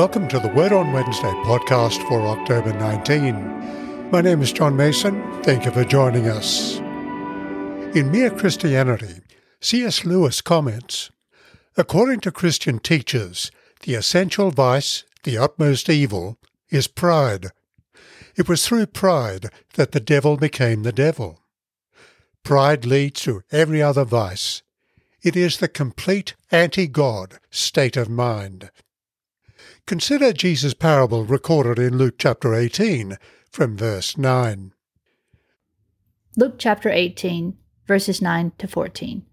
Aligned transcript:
Welcome 0.00 0.28
to 0.28 0.38
the 0.38 0.48
Word 0.48 0.72
on 0.72 0.94
Wednesday 0.94 1.30
podcast 1.44 2.02
for 2.08 2.22
October 2.22 2.72
19. 2.72 4.10
My 4.10 4.22
name 4.22 4.40
is 4.40 4.50
John 4.50 4.74
Mason. 4.74 5.42
Thank 5.42 5.66
you 5.66 5.70
for 5.70 5.84
joining 5.84 6.26
us. 6.26 6.78
In 7.94 8.10
Mere 8.10 8.30
Christianity, 8.30 9.20
C.S. 9.60 10.06
Lewis 10.06 10.40
comments 10.40 11.10
According 11.76 12.20
to 12.20 12.32
Christian 12.32 12.78
teachers, 12.78 13.50
the 13.82 13.92
essential 13.92 14.50
vice, 14.50 15.04
the 15.24 15.36
utmost 15.36 15.90
evil, 15.90 16.38
is 16.70 16.86
pride. 16.86 17.48
It 18.36 18.48
was 18.48 18.66
through 18.66 18.86
pride 18.86 19.50
that 19.74 19.92
the 19.92 20.00
devil 20.00 20.38
became 20.38 20.82
the 20.82 20.92
devil. 20.92 21.42
Pride 22.42 22.86
leads 22.86 23.20
to 23.24 23.42
every 23.52 23.82
other 23.82 24.06
vice. 24.06 24.62
It 25.22 25.36
is 25.36 25.58
the 25.58 25.68
complete 25.68 26.36
anti 26.50 26.86
God 26.86 27.38
state 27.50 27.98
of 27.98 28.08
mind. 28.08 28.70
Consider 29.90 30.32
Jesus' 30.32 30.72
parable 30.72 31.24
recorded 31.24 31.76
in 31.76 31.98
Luke 31.98 32.14
chapter 32.16 32.54
18 32.54 33.18
from 33.50 33.76
verse 33.76 34.16
9. 34.16 34.72
Luke 36.36 36.54
chapter 36.58 36.88
18, 36.88 37.58
verses 37.88 38.22
9 38.22 38.52
to 38.58 38.68
14. 38.68 39.26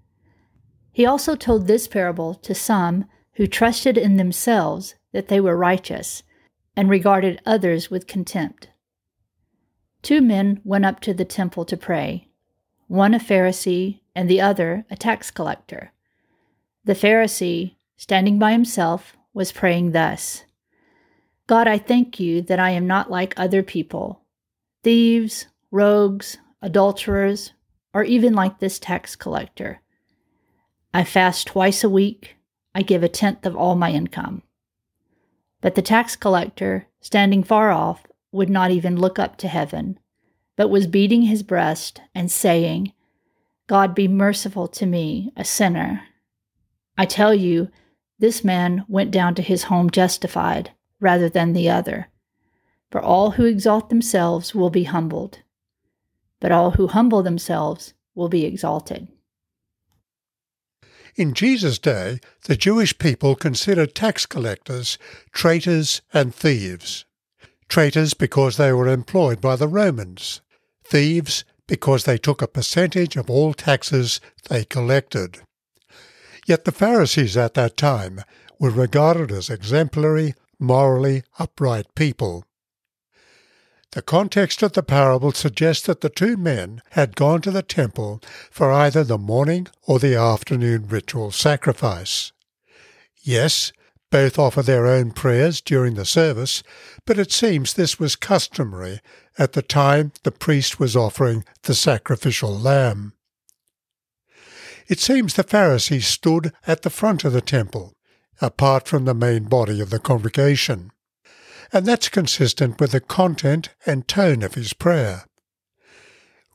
He 0.92 1.06
also 1.06 1.36
told 1.36 1.68
this 1.68 1.88
parable 1.88 2.34
to 2.34 2.56
some 2.56 3.06
who 3.34 3.46
trusted 3.46 4.00
in 4.00 4.18
themselves 4.18 4.96
that 5.12 5.28
they 5.28 5.40
were 5.40 5.56
righteous 5.56 6.24
and 6.76 6.90
regarded 6.90 7.40
others 7.46 7.92
with 7.92 8.08
contempt. 8.08 8.70
Two 10.02 10.22
men 10.22 10.60
went 10.64 10.88
up 10.88 11.02
to 11.02 11.14
the 11.14 11.24
temple 11.24 11.66
to 11.66 11.78
pray, 11.78 12.30
one 12.88 13.14
a 13.14 13.20
Pharisee 13.20 14.00
and 14.16 14.28
the 14.28 14.42
other 14.42 14.88
a 14.90 14.96
tax 14.96 15.30
collector. 15.30 15.92
The 16.84 16.96
Pharisee, 16.96 17.76
standing 17.96 18.40
by 18.40 18.54
himself, 18.54 19.16
was 19.36 19.52
praying 19.52 19.92
thus 19.92 20.46
God, 21.48 21.66
I 21.66 21.78
thank 21.78 22.20
you 22.20 22.42
that 22.44 22.60
I 22.60 22.72
am 22.72 22.88
not 22.88 23.10
like 23.10 23.34
other 23.38 23.64
people, 23.64 24.22
thieves, 24.84 25.48
rogues, 25.72 26.38
adulterers, 26.62 27.54
or 27.94 28.04
even 28.04 28.34
like 28.34 28.60
this 28.60 28.78
tax 28.78 29.16
collector. 29.16 29.80
I 30.94 31.06
fast 31.06 31.48
twice 31.48 31.86
a 31.86 31.90
week. 31.90 32.36
I 32.76 32.82
give 32.82 33.02
a 33.02 33.08
tenth 33.08 33.46
of 33.46 33.56
all 33.56 33.76
my 33.76 33.92
income. 33.92 34.44
But 35.62 35.76
the 35.76 35.82
tax 35.82 36.18
collector, 36.18 36.88
standing 37.00 37.44
far 37.44 37.72
off, 37.72 38.06
would 38.34 38.50
not 38.50 38.72
even 38.72 39.00
look 39.00 39.18
up 39.18 39.38
to 39.38 39.48
heaven, 39.48 40.00
but 40.58 40.70
was 40.70 40.86
beating 40.86 41.24
his 41.24 41.44
breast 41.44 42.02
and 42.14 42.30
saying, 42.30 42.92
God 43.68 43.96
be 43.96 44.10
merciful 44.10 44.68
to 44.68 44.86
me, 44.86 45.32
a 45.38 45.46
sinner. 45.46 46.04
I 46.98 47.06
tell 47.06 47.34
you, 47.34 47.70
this 48.20 48.44
man 48.44 48.84
went 48.90 49.12
down 49.12 49.34
to 49.36 49.42
his 49.42 49.64
home 49.64 49.90
justified 49.90 50.72
rather 51.00 51.30
than 51.30 51.54
the 51.54 51.70
other. 51.70 52.08
For 52.92 53.02
all 53.02 53.32
who 53.32 53.46
exalt 53.46 53.90
themselves 53.90 54.56
will 54.56 54.70
be 54.70 54.86
humbled, 54.86 55.40
but 56.40 56.52
all 56.52 56.72
who 56.72 56.88
humble 56.88 57.22
themselves 57.22 57.94
will 58.16 58.30
be 58.30 58.46
exalted. 58.46 59.08
In 61.16 61.34
Jesus' 61.34 61.80
day, 61.80 62.20
the 62.46 62.56
Jewish 62.56 62.98
people 62.98 63.36
considered 63.36 63.96
tax 63.96 64.26
collectors 64.28 65.00
traitors 65.34 66.02
and 66.14 66.34
thieves. 66.34 67.06
Traitors 67.68 68.14
because 68.14 68.58
they 68.58 68.72
were 68.72 68.88
employed 68.88 69.42
by 69.42 69.56
the 69.56 69.68
Romans, 69.68 70.42
thieves 70.86 71.44
because 71.68 72.04
they 72.04 72.18
took 72.18 72.42
a 72.42 72.48
percentage 72.48 73.18
of 73.18 73.30
all 73.30 73.54
taxes 73.54 74.22
they 74.48 74.64
collected. 74.64 75.40
Yet 76.46 76.66
the 76.66 76.72
Pharisees 76.72 77.36
at 77.36 77.56
that 77.56 77.76
time 77.76 78.22
were 78.60 78.70
regarded 78.70 79.32
as 79.32 79.50
exemplary, 79.50 80.34
morally 80.60 81.24
upright 81.40 81.94
people. 81.96 82.46
The 83.92 84.02
context 84.02 84.62
of 84.62 84.74
the 84.74 84.84
parable 84.84 85.32
suggests 85.32 85.86
that 85.88 86.02
the 86.02 86.10
two 86.10 86.38
men 86.38 86.82
had 86.92 87.16
gone 87.16 87.42
to 87.42 87.52
the 87.52 87.64
temple 87.64 88.22
for 88.52 88.72
either 88.72 89.04
the 89.04 89.18
morning 89.18 89.68
or 89.84 89.98
the 89.98 90.16
afternoon 90.16 90.88
ritual 90.88 91.32
sacrifice. 91.32 92.32
Yes, 93.22 93.72
both 94.10 94.38
offer 94.40 94.62
their 94.62 94.88
own 94.88 95.12
prayers 95.12 95.62
during 95.62 95.96
the 95.96 96.06
service, 96.06 96.64
but 97.06 97.18
it 97.18 97.32
seems 97.32 97.74
this 97.74 98.00
was 98.00 98.16
customary 98.16 99.02
at 99.38 99.54
the 99.54 99.62
time 99.62 100.12
the 100.24 100.32
priest 100.32 100.80
was 100.80 100.96
offering 100.96 101.44
the 101.64 101.76
sacrificial 101.76 102.58
lamb. 102.58 103.14
It 104.88 105.00
seems 105.00 105.34
the 105.34 105.44
Pharisee 105.44 106.02
stood 106.02 106.54
at 106.66 106.84
the 106.84 106.90
front 106.90 107.26
of 107.26 107.34
the 107.34 107.42
temple, 107.42 107.97
apart 108.42 108.88
from 108.88 109.06
the 109.06 109.14
main 109.14 109.46
body 109.46 109.82
of 109.82 109.90
the 109.90 110.00
congregation, 110.00 110.92
and 111.74 111.86
that's 111.86 112.10
consistent 112.10 112.80
with 112.80 112.92
the 112.92 113.00
content 113.00 113.70
and 113.86 114.08
tone 114.08 114.44
of 114.44 114.54
his 114.54 114.74
prayer. 114.74 115.26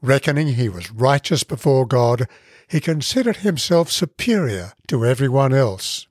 Reckoning 0.00 0.54
he 0.54 0.68
was 0.68 0.90
righteous 0.90 1.44
before 1.44 1.86
God, 1.86 2.26
he 2.68 2.80
considered 2.80 3.38
himself 3.38 3.90
superior 3.90 4.72
to 4.88 5.04
everyone 5.04 5.52
else. 5.52 6.06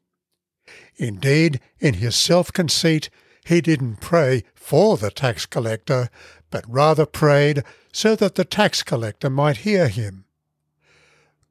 Indeed, 0.96 1.60
in 1.80 1.96
his 1.96 2.16
self 2.16 2.54
conceit, 2.54 3.10
he 3.46 3.62
didn't 3.62 4.02
pray 4.02 4.44
for 4.54 4.98
the 4.98 5.10
tax 5.10 5.46
collector, 5.46 6.10
but 6.52 6.64
rather 6.68 7.06
prayed 7.06 7.64
so 7.92 8.16
that 8.16 8.36
the 8.36 8.46
tax 8.46 8.84
collector 8.84 9.30
might 9.30 9.58
hear 9.58 9.88
him. 9.88 10.26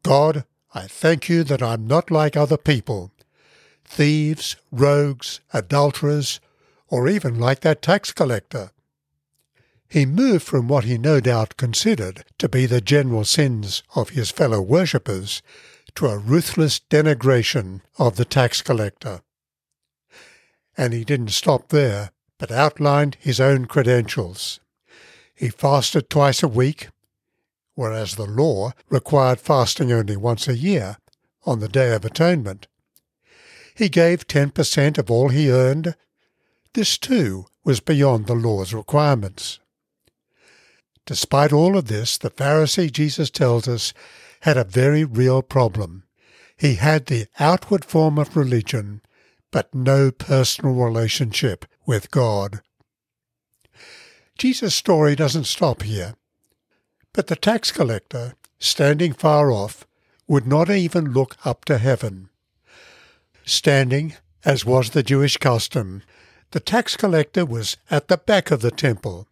God, 0.03 0.45
I 0.73 0.83
thank 0.87 1.29
you 1.29 1.43
that 1.45 1.63
I'm 1.63 1.87
not 1.87 2.11
like 2.11 2.37
other 2.37 2.57
people 2.57 3.13
thieves, 3.91 4.57
rogues, 4.71 5.41
adulterers, 5.53 6.41
or 6.89 7.09
even 7.09 7.39
like 7.39 7.61
that 7.61 7.83
tax 7.83 8.13
collector. 8.13 8.71
He 9.89 10.07
moved 10.07 10.45
from 10.45 10.69
what 10.69 10.85
he 10.85 10.97
no 10.97 11.19
doubt 11.19 11.57
considered 11.57 12.25
to 12.39 12.49
be 12.49 12.67
the 12.67 12.81
general 12.81 13.25
sins 13.25 13.83
of 13.97 14.11
his 14.11 14.31
fellow 14.31 14.61
worshippers 14.61 15.43
to 15.97 16.07
a 16.07 16.17
ruthless 16.17 16.81
denigration 16.89 17.81
of 17.99 18.15
the 18.15 18.25
tax 18.25 18.63
collector. 18.63 19.23
And 20.77 20.93
he 20.93 21.05
didn't 21.05 21.31
stop 21.31 21.69
there, 21.71 22.13
but 22.39 22.53
outlined 22.53 23.17
his 23.19 23.41
own 23.41 23.65
credentials. 23.65 24.61
He 25.35 25.49
fasted 25.49 26.09
twice 26.09 26.45
a 26.45 26.49
week, 26.49 26.89
whereas 27.75 28.15
the 28.15 28.27
law 28.27 28.71
required 28.89 29.41
fasting 29.41 29.91
only 29.91 30.17
once 30.17 30.47
a 30.47 30.57
year, 30.57 30.99
on 31.45 31.59
the 31.59 31.69
Day 31.69 31.93
of 31.93 32.05
Atonement. 32.05 32.69
He 33.81 33.89
gave 33.89 34.29
10% 34.29 34.99
of 34.99 35.11
all 35.11 35.31
he 35.31 35.51
earned. 35.51 35.97
This, 36.75 36.99
too, 36.99 37.47
was 37.65 37.81
beyond 37.81 38.27
the 38.27 38.35
law's 38.35 38.75
requirements. 38.75 39.59
Despite 41.07 41.51
all 41.51 41.79
of 41.79 41.87
this, 41.87 42.19
the 42.19 42.29
Pharisee, 42.29 42.93
Jesus 42.93 43.31
tells 43.31 43.67
us, 43.67 43.95
had 44.41 44.59
a 44.59 44.65
very 44.65 45.03
real 45.03 45.41
problem. 45.41 46.03
He 46.59 46.75
had 46.75 47.07
the 47.07 47.27
outward 47.39 47.87
form 47.87 48.19
of 48.19 48.37
religion, 48.37 49.01
but 49.51 49.75
no 49.75 50.11
personal 50.11 50.75
relationship 50.75 51.65
with 51.87 52.11
God. 52.11 52.61
Jesus' 54.37 54.75
story 54.75 55.17
doesn't 55.17 55.45
stop 55.45 55.81
here. 55.85 56.17
But 57.15 57.29
the 57.29 57.35
tax 57.35 57.73
collector, 57.73 58.35
standing 58.59 59.15
far 59.15 59.51
off, 59.51 59.87
would 60.29 60.47
not 60.47 60.69
even 60.69 61.15
look 61.15 61.39
up 61.47 61.65
to 61.65 61.79
heaven. 61.79 62.30
Standing, 63.51 64.15
as 64.45 64.65
was 64.65 64.91
the 64.91 65.03
Jewish 65.03 65.37
custom, 65.37 66.05
the 66.53 66.61
tax 66.61 66.97
collector 66.97 67.45
was 67.45 67.77
at 67.91 68.07
the 68.07 68.17
back 68.17 68.53
of 68.53 68.61
the 68.61 68.71
temple. 68.71 69.27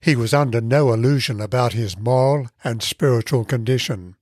He 0.00 0.14
was 0.14 0.32
under 0.32 0.60
no 0.60 0.92
illusion 0.92 1.40
about 1.40 1.72
his 1.72 1.98
moral 1.98 2.48
and 2.62 2.80
spiritual 2.80 3.44
condition. 3.44 4.14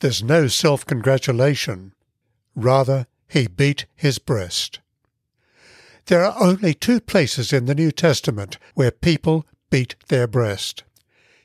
There's 0.00 0.22
no 0.22 0.48
self 0.48 0.86
congratulation. 0.86 1.92
Rather, 2.56 3.06
he 3.28 3.46
beat 3.46 3.84
his 3.94 4.18
breast. 4.18 4.80
There 6.06 6.24
are 6.24 6.42
only 6.42 6.72
two 6.72 7.00
places 7.00 7.52
in 7.52 7.66
the 7.66 7.74
New 7.74 7.92
Testament 7.92 8.56
where 8.72 8.90
people 8.90 9.44
beat 9.68 9.94
their 10.08 10.26
breast 10.26 10.84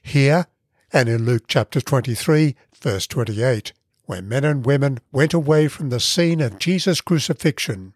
here 0.02 0.48
and 0.94 1.10
in 1.10 1.26
Luke 1.26 1.44
chapter 1.50 1.82
23, 1.82 2.56
verse 2.82 3.08
28, 3.08 3.74
where 4.06 4.22
men 4.22 4.44
and 4.44 4.66
women 4.66 5.00
went 5.12 5.34
away 5.34 5.68
from 5.68 5.90
the 5.90 6.00
scene 6.00 6.42
of 6.42 6.60
Jesus' 6.60 7.02
crucifixion. 7.02 7.94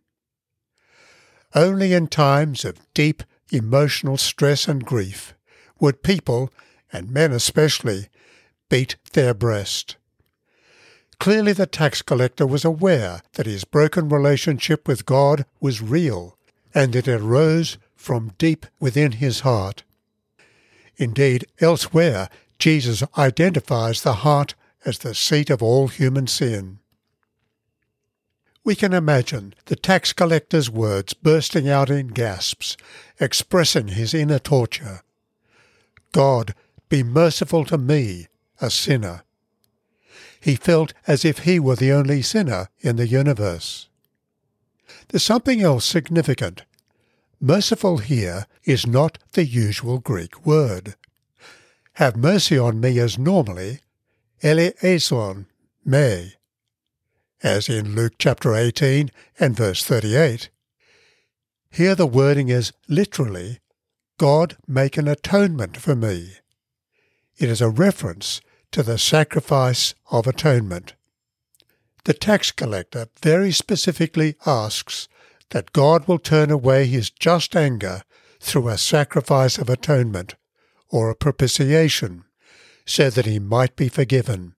Only 1.55 1.93
in 1.93 2.07
times 2.07 2.65
of 2.65 2.85
deep 2.93 3.23
emotional 3.51 4.17
stress 4.17 4.67
and 4.67 4.85
grief 4.85 5.33
would 5.79 6.03
people, 6.03 6.51
and 6.91 7.11
men 7.11 7.31
especially, 7.31 8.09
beat 8.69 8.97
their 9.13 9.33
breast. 9.33 9.95
Clearly, 11.19 11.53
the 11.53 11.65
tax 11.65 12.01
collector 12.01 12.47
was 12.47 12.63
aware 12.63 13.21
that 13.33 13.45
his 13.45 13.65
broken 13.65 14.07
relationship 14.09 14.87
with 14.87 15.05
God 15.05 15.45
was 15.59 15.81
real, 15.81 16.37
and 16.73 16.95
it 16.95 17.07
arose 17.07 17.77
from 17.95 18.33
deep 18.37 18.65
within 18.79 19.13
his 19.13 19.41
heart. 19.41 19.83
Indeed, 20.97 21.45
elsewhere, 21.59 22.29
Jesus 22.57 23.03
identifies 23.17 24.01
the 24.01 24.13
heart 24.13 24.53
as 24.85 24.99
the 24.99 25.15
seat 25.15 25.49
of 25.49 25.61
all 25.61 25.87
human 25.87 26.27
sin. 26.27 26.79
We 28.63 28.75
can 28.75 28.93
imagine 28.93 29.55
the 29.65 29.75
tax 29.75 30.13
collector's 30.13 30.69
words 30.69 31.13
bursting 31.13 31.67
out 31.67 31.89
in 31.89 32.09
gasps, 32.09 32.77
expressing 33.19 33.89
his 33.89 34.13
inner 34.13 34.39
torture. 34.39 35.01
God, 36.11 36.53
be 36.89 37.03
merciful 37.03 37.65
to 37.65 37.77
me, 37.77 38.27
a 38.61 38.69
sinner. 38.69 39.23
He 40.41 40.55
felt 40.55 40.93
as 41.07 41.25
if 41.25 41.39
he 41.39 41.59
were 41.59 41.75
the 41.75 41.91
only 41.91 42.21
sinner 42.21 42.69
in 42.79 42.95
the 42.95 43.07
universe. 43.07 43.87
There's 45.09 45.23
something 45.23 45.61
else 45.61 45.85
significant. 45.85 46.63
Merciful 47.41 47.99
here 47.99 48.45
is 48.63 48.85
not 48.85 49.17
the 49.33 49.45
usual 49.45 49.99
Greek 49.99 50.45
word. 50.45 50.95
Have 51.93 52.15
mercy 52.15 52.57
on 52.57 52.79
me 52.79 52.99
as 52.99 53.17
normally, 53.17 53.79
eleison 54.41 55.47
me, 55.85 56.33
as 57.43 57.69
in 57.69 57.95
Luke 57.95 58.13
chapter 58.17 58.55
18 58.55 59.11
and 59.39 59.55
verse 59.55 59.83
38. 59.83 60.49
Here 61.71 61.95
the 61.95 62.07
wording 62.07 62.49
is 62.49 62.73
literally, 62.87 63.59
God 64.17 64.57
make 64.67 64.97
an 64.97 65.07
atonement 65.07 65.77
for 65.77 65.95
me. 65.95 66.33
It 67.37 67.49
is 67.49 67.61
a 67.61 67.69
reference 67.69 68.41
to 68.71 68.83
the 68.83 68.97
sacrifice 68.97 69.93
of 70.11 70.27
atonement. 70.27 70.93
The 72.05 72.13
tax 72.13 72.51
collector 72.51 73.07
very 73.21 73.51
specifically 73.51 74.35
asks 74.45 75.07
that 75.49 75.73
God 75.73 76.07
will 76.07 76.19
turn 76.19 76.51
away 76.51 76.85
his 76.85 77.09
just 77.09 77.55
anger 77.55 78.03
through 78.39 78.69
a 78.69 78.77
sacrifice 78.77 79.57
of 79.57 79.69
atonement 79.69 80.35
or 80.89 81.09
a 81.09 81.15
propitiation, 81.15 82.23
so 82.89 83.09
that 83.11 83.27
he 83.27 83.37
might 83.39 83.75
be 83.75 83.87
forgiven. 83.87 84.55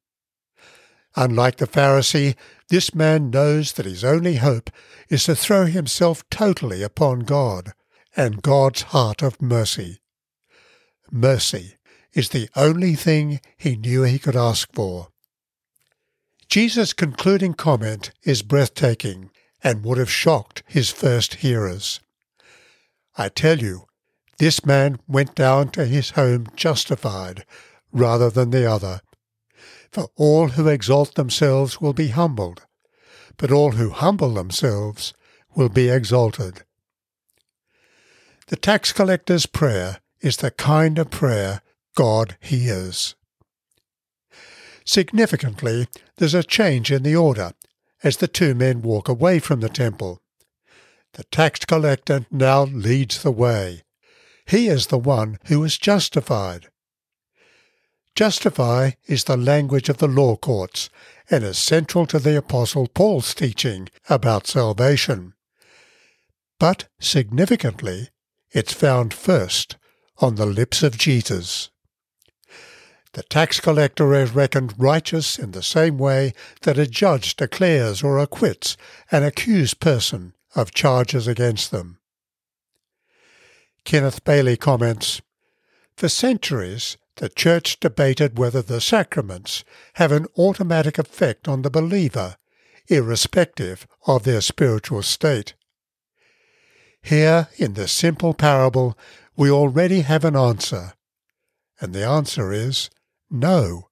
Unlike 1.16 1.58
the 1.58 1.68
Pharisee, 1.68 2.36
this 2.70 2.96
man 2.96 3.30
knows 3.30 3.74
that 3.74 3.86
his 3.86 4.04
only 4.06 4.38
hope 4.38 4.70
is 5.10 5.26
to 5.26 5.36
throw 5.36 5.66
himself 5.66 6.24
totally 6.30 6.82
upon 6.82 7.20
God 7.20 7.74
and 8.16 8.42
God's 8.42 8.84
heart 8.84 9.22
of 9.22 9.42
mercy. 9.42 10.00
Mercy 11.12 11.74
is 12.14 12.30
the 12.30 12.50
only 12.56 12.96
thing 12.96 13.42
he 13.58 13.76
knew 13.76 14.04
he 14.04 14.18
could 14.18 14.38
ask 14.38 14.74
for. 14.74 15.10
Jesus' 16.48 16.94
concluding 16.94 17.54
comment 17.54 18.12
is 18.24 18.42
breathtaking 18.42 19.30
and 19.62 19.84
would 19.84 19.98
have 19.98 20.12
shocked 20.12 20.64
his 20.68 20.90
first 20.90 21.36
hearers. 21.36 22.00
I 23.18 23.28
tell 23.28 23.60
you, 23.60 23.88
this 24.38 24.66
man 24.66 25.00
went 25.08 25.36
down 25.36 25.70
to 25.72 25.86
his 25.86 26.12
home 26.12 26.48
justified 26.56 27.46
rather 27.92 28.30
than 28.30 28.52
the 28.52 28.70
other. 28.70 29.02
For 29.92 30.10
all 30.16 30.50
who 30.50 30.68
exalt 30.68 31.16
themselves 31.16 31.82
will 31.82 31.94
be 31.94 32.10
humbled, 32.10 32.66
but 33.38 33.52
all 33.52 33.72
who 33.72 33.90
humble 33.90 34.34
themselves 34.34 35.14
will 35.56 35.70
be 35.70 35.90
exalted. 35.90 36.64
The 38.48 38.56
tax 38.56 38.92
collector's 38.92 39.46
prayer 39.46 40.00
is 40.22 40.38
the 40.38 40.52
kind 40.52 40.98
of 40.98 41.10
prayer 41.10 41.62
God 41.96 42.38
hears. 42.40 43.16
Significantly, 44.86 45.88
there's 46.18 46.34
a 46.34 46.44
change 46.44 46.92
in 46.92 47.04
the 47.04 47.16
order 47.16 47.54
as 48.04 48.18
the 48.18 48.28
two 48.28 48.56
men 48.56 48.82
walk 48.82 49.08
away 49.08 49.40
from 49.40 49.60
the 49.60 49.70
temple. 49.70 50.22
The 51.14 51.24
tax 51.26 51.66
collector 51.66 52.26
now 52.32 52.64
leads 52.64 53.22
the 53.22 53.32
way. 53.32 53.84
He 54.46 54.68
is 54.68 54.88
the 54.88 54.98
one 54.98 55.38
who 55.46 55.64
is 55.64 55.78
justified. 55.78 56.70
Justify 58.16 58.92
is 59.06 59.24
the 59.24 59.38
language 59.38 59.90
of 59.90 59.98
the 59.98 60.08
law 60.08 60.36
courts 60.36 60.90
and 61.30 61.44
is 61.44 61.58
central 61.58 62.06
to 62.08 62.20
the 62.20 62.38
Apostle 62.38 62.88
Paul's 62.88 63.34
teaching 63.34 63.90
about 64.10 64.48
salvation. 64.48 65.34
But 66.60 66.88
significantly, 67.00 68.10
it's 68.52 68.74
found 68.74 69.14
first 69.14 69.78
on 70.18 70.36
the 70.36 70.46
lips 70.46 70.84
of 70.84 70.98
Jesus. 70.98 71.70
The 73.14 73.24
tax 73.24 73.60
collector 73.60 74.14
is 74.14 74.36
reckoned 74.36 74.76
righteous 74.78 75.40
in 75.40 75.52
the 75.52 75.64
same 75.64 75.98
way 75.98 76.34
that 76.62 76.78
a 76.78 76.88
judge 76.88 77.36
declares 77.36 78.04
or 78.04 78.20
acquits 78.20 78.78
an 79.12 79.24
accused 79.24 79.80
person 79.80 80.34
of 80.56 80.74
charges 80.74 81.28
against 81.28 81.72
them. 81.72 82.00
Kenneth 83.84 84.24
Bailey 84.24 84.58
comments 84.58 85.22
For 85.98 86.08
centuries, 86.08 86.98
the 87.22 87.30
Church 87.30 87.80
debated 87.80 88.40
whether 88.40 88.64
the 88.64 88.82
sacraments 88.82 89.64
have 89.94 90.12
an 90.12 90.26
automatic 90.40 90.98
effect 90.98 91.48
on 91.48 91.62
the 91.62 91.70
believer, 91.70 92.36
irrespective 92.88 93.86
of 94.08 94.24
their 94.24 94.42
spiritual 94.42 95.04
state. 95.04 95.54
Here, 97.04 97.48
in 97.58 97.76
this 97.76 97.92
simple 97.92 98.34
parable, 98.34 98.98
we 99.38 99.52
already 99.52 100.02
have 100.02 100.26
an 100.26 100.36
answer, 100.36 100.94
and 101.80 101.94
the 101.94 102.04
answer 102.04 102.52
is 102.52 102.90
no. 103.30 103.90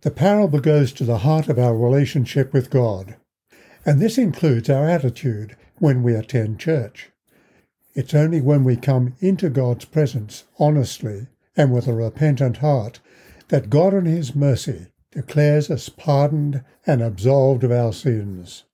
The 0.00 0.10
parable 0.10 0.60
goes 0.60 0.94
to 0.94 1.04
the 1.04 1.18
heart 1.18 1.50
of 1.50 1.58
our 1.58 1.76
relationship 1.76 2.54
with 2.54 2.70
God, 2.70 3.16
and 3.84 4.00
this 4.00 4.16
includes 4.16 4.70
our 4.70 4.88
attitude 4.88 5.58
when 5.76 6.02
we 6.02 6.14
attend 6.14 6.58
church. 6.58 7.10
It's 7.94 8.14
only 8.14 8.40
when 8.40 8.64
we 8.64 8.76
come 8.76 9.14
into 9.20 9.50
God's 9.50 9.84
presence 9.84 10.44
honestly 10.58 11.26
and 11.56 11.72
with 11.72 11.88
a 11.88 11.94
repentant 11.94 12.58
heart 12.58 13.00
that 13.48 13.70
God 13.70 13.92
in 13.94 14.06
His 14.06 14.34
mercy 14.34 14.86
declares 15.10 15.70
us 15.70 15.88
pardoned 15.88 16.62
and 16.86 17.02
absolved 17.02 17.64
of 17.64 17.72
our 17.72 17.92
sins. 17.92 18.64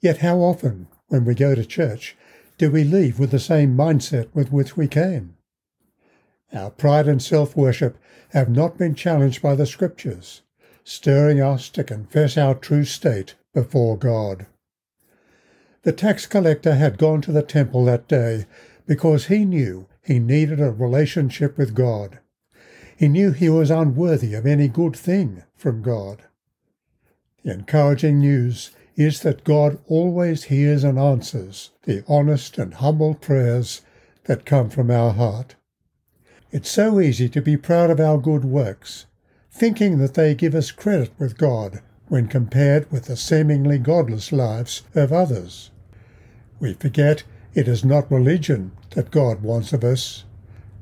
Yet 0.00 0.18
how 0.18 0.38
often, 0.38 0.88
when 1.08 1.24
we 1.24 1.34
go 1.34 1.54
to 1.54 1.64
church, 1.64 2.16
do 2.58 2.70
we 2.70 2.84
leave 2.84 3.18
with 3.18 3.30
the 3.30 3.38
same 3.38 3.76
mindset 3.76 4.28
with 4.34 4.52
which 4.52 4.76
we 4.76 4.86
came? 4.86 5.36
Our 6.52 6.70
pride 6.70 7.08
and 7.08 7.22
self 7.22 7.56
worship 7.56 7.98
have 8.30 8.50
not 8.50 8.76
been 8.76 8.94
challenged 8.94 9.40
by 9.40 9.54
the 9.54 9.66
Scriptures, 9.66 10.42
stirring 10.84 11.40
us 11.40 11.68
to 11.70 11.84
confess 11.84 12.36
our 12.36 12.54
true 12.54 12.84
state 12.84 13.34
before 13.54 13.96
God. 13.96 14.46
The 15.82 15.92
tax 15.92 16.26
collector 16.26 16.74
had 16.74 16.98
gone 16.98 17.20
to 17.22 17.32
the 17.32 17.42
temple 17.42 17.84
that 17.84 18.08
day 18.08 18.46
because 18.86 19.26
he 19.26 19.44
knew 19.44 19.86
he 20.02 20.18
needed 20.18 20.60
a 20.60 20.72
relationship 20.72 21.56
with 21.56 21.74
God. 21.74 22.18
He 22.96 23.06
knew 23.06 23.30
he 23.30 23.48
was 23.48 23.70
unworthy 23.70 24.34
of 24.34 24.44
any 24.44 24.66
good 24.66 24.96
thing 24.96 25.44
from 25.56 25.82
God. 25.82 26.22
The 27.44 27.52
encouraging 27.52 28.18
news 28.18 28.72
is 28.96 29.20
that 29.20 29.44
God 29.44 29.78
always 29.86 30.44
hears 30.44 30.82
and 30.82 30.98
answers 30.98 31.70
the 31.84 32.02
honest 32.08 32.58
and 32.58 32.74
humble 32.74 33.14
prayers 33.14 33.82
that 34.24 34.44
come 34.44 34.70
from 34.70 34.90
our 34.90 35.12
heart. 35.12 35.54
It's 36.50 36.70
so 36.70 36.98
easy 36.98 37.28
to 37.28 37.40
be 37.40 37.56
proud 37.56 37.90
of 37.90 38.00
our 38.00 38.18
good 38.18 38.44
works, 38.44 39.06
thinking 39.50 39.98
that 39.98 40.14
they 40.14 40.34
give 40.34 40.54
us 40.54 40.72
credit 40.72 41.12
with 41.18 41.38
God 41.38 41.82
when 42.08 42.26
compared 42.26 42.90
with 42.90 43.04
the 43.04 43.16
seemingly 43.16 43.78
godless 43.78 44.32
lives 44.32 44.82
of 44.94 45.12
others. 45.12 45.70
We 46.60 46.74
forget 46.74 47.22
it 47.54 47.68
is 47.68 47.84
not 47.84 48.10
religion 48.10 48.72
that 48.90 49.10
God 49.10 49.42
wants 49.42 49.72
of 49.72 49.84
us, 49.84 50.24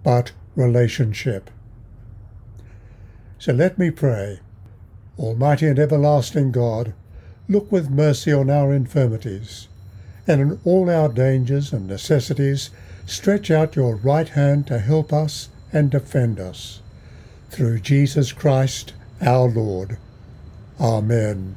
but 0.03 0.33
relationship. 0.55 1.51
So 3.39 3.53
let 3.53 3.79
me 3.79 3.91
pray. 3.91 4.41
Almighty 5.19 5.67
and 5.67 5.79
everlasting 5.79 6.53
God, 6.53 6.95
look 7.49 7.71
with 7.71 7.91
mercy 7.91 8.33
on 8.33 8.51
our 8.51 8.73
infirmities, 8.73 9.69
and 10.27 10.41
in 10.41 10.61
all 10.65 10.91
our 10.91 11.09
dangers 11.09 11.73
and 11.73 11.87
necessities 11.87 12.71
stretch 13.07 13.51
out 13.51 13.77
your 13.77 13.97
right 13.97 14.29
hand 14.31 14.67
to 14.67 14.79
help 14.79 15.13
us 15.13 15.49
and 15.73 15.91
defend 15.91 16.41
us. 16.41 16.83
Through 17.51 17.81
Jesus 17.81 18.33
Christ 18.33 18.93
our 19.21 19.49
Lord. 19.49 19.99
Amen. 20.81 21.57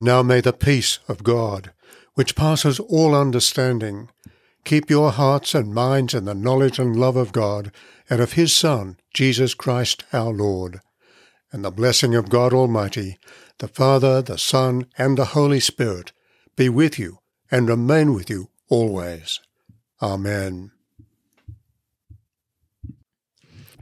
Now 0.00 0.22
may 0.22 0.40
the 0.40 0.52
peace 0.52 0.98
of 1.06 1.22
God, 1.22 1.72
which 2.14 2.34
passes 2.34 2.80
all 2.80 3.14
understanding, 3.14 4.10
keep 4.64 4.90
your 4.90 5.12
hearts 5.12 5.54
and 5.54 5.72
minds 5.72 6.12
in 6.12 6.24
the 6.24 6.34
knowledge 6.34 6.78
and 6.78 6.96
love 6.96 7.16
of 7.16 7.32
God 7.32 7.70
and 8.10 8.20
of 8.20 8.32
His 8.32 8.54
Son, 8.54 8.96
Jesus 9.14 9.54
Christ 9.54 10.04
our 10.12 10.32
Lord. 10.32 10.80
And 11.52 11.64
the 11.64 11.70
blessing 11.70 12.14
of 12.14 12.30
God 12.30 12.52
Almighty, 12.52 13.18
the 13.58 13.68
Father, 13.68 14.22
the 14.22 14.38
Son, 14.38 14.86
and 14.98 15.16
the 15.16 15.26
Holy 15.26 15.60
Spirit 15.60 16.12
be 16.56 16.68
with 16.68 16.98
you 16.98 17.18
and 17.50 17.68
remain 17.68 18.12
with 18.12 18.28
you 18.28 18.48
always. 18.68 19.38
Amen. 20.00 20.72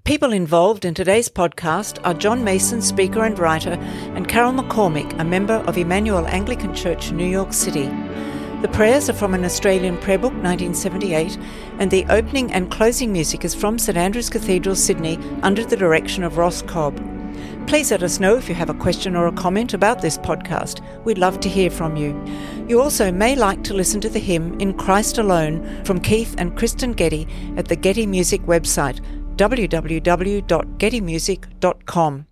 People 0.04 0.32
involved 0.32 0.84
in 0.84 0.94
today's 0.94 1.28
podcast 1.28 2.00
are 2.04 2.14
John 2.14 2.42
Mason, 2.42 2.80
speaker 2.80 3.22
and 3.24 3.38
writer, 3.38 3.72
and 4.14 4.26
Carol 4.26 4.52
McCormick, 4.52 5.18
a 5.20 5.24
member 5.24 5.54
of 5.66 5.76
Emmanuel 5.76 6.26
Anglican 6.26 6.74
Church, 6.74 7.12
New 7.12 7.26
York 7.26 7.52
City. 7.52 7.84
The 8.62 8.70
prayers 8.72 9.10
are 9.10 9.14
from 9.14 9.34
an 9.34 9.44
Australian 9.44 9.98
prayer 9.98 10.18
book, 10.18 10.32
1978, 10.32 11.38
and 11.78 11.90
the 11.90 12.06
opening 12.08 12.50
and 12.50 12.70
closing 12.70 13.12
music 13.12 13.44
is 13.44 13.54
from 13.54 13.78
St 13.78 13.96
Andrew's 13.96 14.30
Cathedral, 14.30 14.74
Sydney, 14.74 15.18
under 15.42 15.64
the 15.64 15.76
direction 15.76 16.24
of 16.24 16.38
Ross 16.38 16.62
Cobb. 16.62 16.98
Please 17.66 17.90
let 17.90 18.02
us 18.02 18.18
know 18.18 18.36
if 18.36 18.48
you 18.48 18.54
have 18.54 18.70
a 18.70 18.74
question 18.74 19.14
or 19.14 19.26
a 19.26 19.32
comment 19.32 19.74
about 19.74 20.02
this 20.02 20.18
podcast. 20.18 20.82
We'd 21.04 21.18
love 21.18 21.38
to 21.40 21.48
hear 21.48 21.70
from 21.70 21.96
you. 21.96 22.20
You 22.66 22.80
also 22.80 23.12
may 23.12 23.36
like 23.36 23.62
to 23.64 23.74
listen 23.74 24.00
to 24.00 24.08
the 24.08 24.18
hymn 24.18 24.58
In 24.60 24.74
Christ 24.74 25.18
Alone 25.18 25.84
from 25.84 26.00
Keith 26.00 26.34
and 26.36 26.56
Kristyn 26.56 26.92
Getty 26.92 27.28
at 27.56 27.68
the 27.68 27.76
Getty 27.76 28.06
Music 28.06 28.42
website 28.42 29.00
www.gettymusic.com. 29.40 32.29